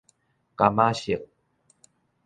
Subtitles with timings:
[0.57, 1.27] 柑仔色